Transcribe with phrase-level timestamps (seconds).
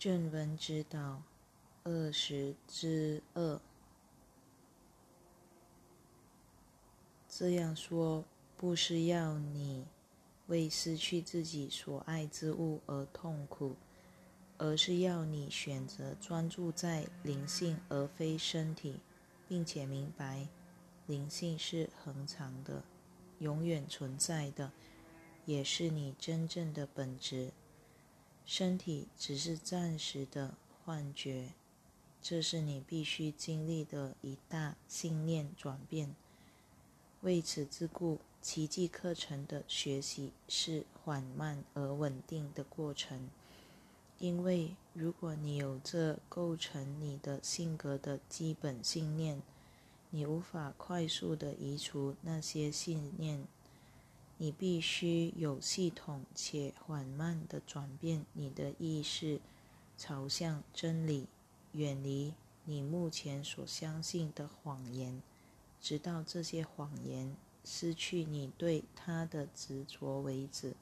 [0.00, 1.20] 正文指导
[1.84, 3.60] 二十之二。
[7.28, 8.24] 这样说，
[8.56, 9.84] 不是要你
[10.46, 13.76] 为失去自己所爱之物而痛苦，
[14.56, 19.00] 而是要你选择专注在灵性而非身体，
[19.46, 20.48] 并且明白
[21.08, 22.82] 灵性是恒常的、
[23.40, 24.72] 永远存在的，
[25.44, 27.52] 也是你真正的本质。
[28.50, 30.54] 身体只是暂时的
[30.84, 31.50] 幻觉，
[32.20, 36.16] 这是你必须经历的一大信念转变。
[37.20, 43.30] 为此之故，奇迹课程的学习是缓慢而稳定的过程。
[44.18, 49.40] 因为如果你有这构成你的性格的基本信念，
[50.10, 53.46] 你无法快速的移除那些信念。
[54.42, 59.38] 你必须有系统且缓慢地转变你的意识，
[59.98, 61.26] 朝向真理，
[61.72, 62.32] 远离
[62.64, 65.20] 你目前所相信的谎言，
[65.78, 70.74] 直到这些谎言失去你对它的执着为止。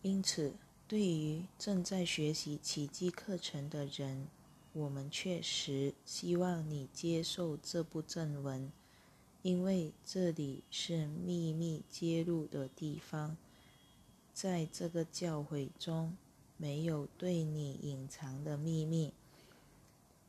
[0.00, 0.54] 因此，
[0.88, 4.28] 对于正在学习奇迹课程的人，
[4.72, 8.72] 我们确实希望你接受这部正文。
[9.42, 13.36] 因为这里是秘密揭露的地方，
[14.32, 16.16] 在这个教诲中，
[16.56, 19.12] 没有对你隐藏的秘密，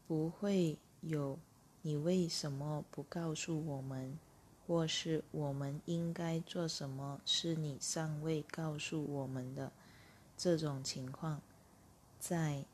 [0.07, 1.37] 不会有
[1.83, 4.17] 你为什么不告诉我们，
[4.65, 9.71] 或是我们应该做什么是你尚未告诉我们的
[10.35, 11.39] 这种情况。
[12.19, 12.65] 在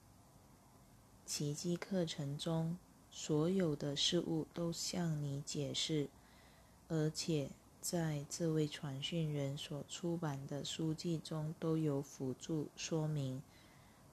[1.26, 2.78] 奇迹课程中，
[3.12, 6.08] 所有的事物都向你解释。
[6.90, 13.44] 而且，在这位传讯人所出版的书籍中都有辅助说明。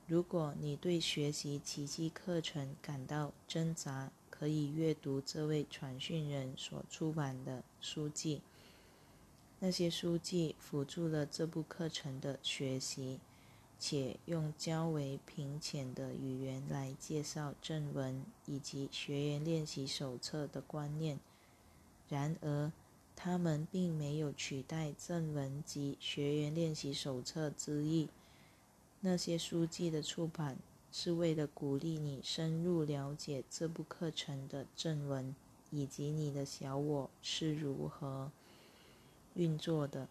[0.06, 8.42] 如果你对学习奇迹课程感到挣扎，可以阅读这位传讯人所出版的书籍。
[9.59, 13.19] 那些书籍辅助了这部课程的学习，
[13.78, 21.19] 且用较为平浅的语言来介绍正文以及学员练习手册的观念。
[22.08, 22.70] 然而，
[23.16, 28.08] 他们并没有取代正文及学员练习手册之意。
[29.00, 30.56] 那些书籍的出版
[30.92, 35.34] 是为了鼓励你深入了解这部课程的正文，
[35.70, 38.30] 以及你的小我是如何
[39.34, 40.06] 运作的。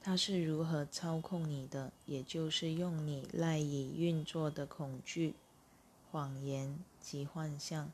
[0.00, 5.34] 它是如何操控你的，也就是用你赖以运作的恐惧、
[6.10, 7.92] 谎言及幻象。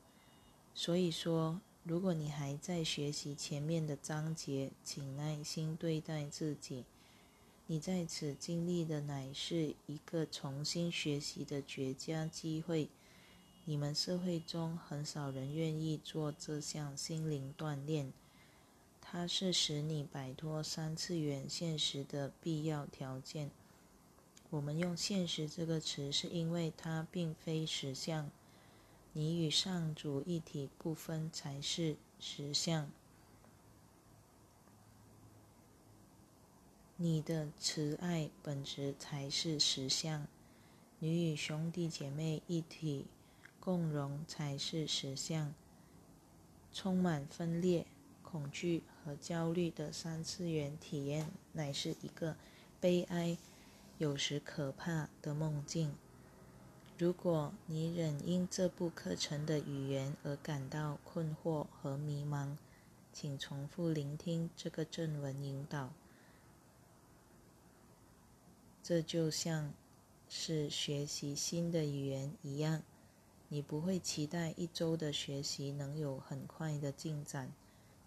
[0.73, 1.61] 所以说。
[1.89, 6.85] 如果你还在学习前面的章节，请耐心对待自己。
[7.67, 12.91] 你在此经历的乃是一个重新学习的绝佳机会。
[13.65, 18.13] 你们社会中很少人愿意做这项心灵锻炼，
[19.01, 23.51] 它是使你摆脱三次元现实的必要条件。
[24.51, 28.31] 我们用“现实”这个词，是因为它并非实相。
[29.13, 32.91] 你与上主一体不分才是实相，
[36.97, 40.27] 你的慈爱本质才是实相，
[40.99, 43.07] 你与兄弟姐妹一体
[43.59, 45.53] 共荣才是实相。
[46.73, 47.87] 充满分裂、
[48.23, 52.37] 恐惧和焦虑的三次元体验，乃是一个
[52.79, 53.37] 悲哀、
[53.97, 55.95] 有时可怕的梦境。
[56.99, 62.57] 如果你仍因这部课程的语言而感到困惑和迷茫，
[63.13, 65.93] 请重复聆听这个正文引导。
[68.83, 69.73] 这就像
[70.29, 72.83] 是学习新的语言一样，
[73.49, 77.53] 你不会期待一周的学习能有很快的进展。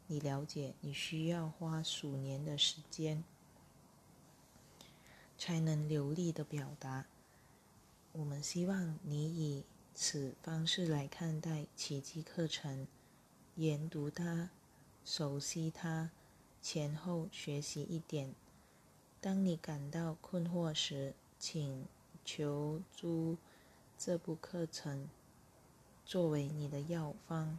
[0.07, 3.23] 你了解，你需要花数年的时间
[5.37, 7.05] 才能流利的表达。
[8.13, 9.63] 我们希望你以
[9.93, 12.85] 此方式来看待奇迹课程，
[13.55, 14.49] 研读它，
[15.05, 16.09] 熟悉它，
[16.61, 18.33] 前后学习一点。
[19.21, 21.85] 当你感到困惑时，请
[22.25, 23.37] 求助
[23.97, 25.07] 这部课程
[26.05, 27.57] 作为你的药方。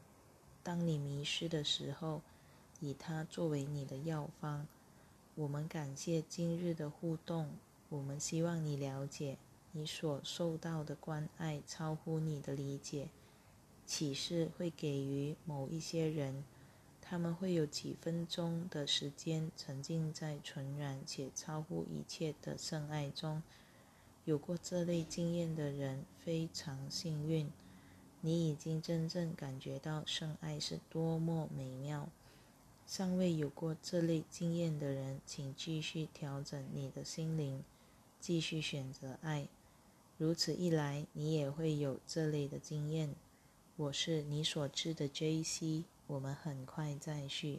[0.62, 2.20] 当你迷失的时候，
[2.80, 4.66] 以它作为你的药方。
[5.34, 7.54] 我们感谢今日的互动。
[7.88, 9.38] 我们希望你了解。
[9.74, 13.08] 你所受到的关爱超乎你的理解，
[13.86, 16.44] 启示会给予某一些人，
[17.00, 23.42] 他们会有几分钟的时间沉浸在纯然且超乎一切的圣爱中。
[24.24, 27.50] 有过这类经验的人非常幸运，
[28.20, 32.08] 你已经真正感觉到圣爱是多么美妙。
[32.86, 37.64] 尚未有过这类经验的人，请继续调整你的心灵，
[38.20, 39.48] 继续选择爱。
[40.22, 43.12] 如此一来，你也会有这类的经验。
[43.74, 47.58] 我是你所知的 J.C.，我们很快再续。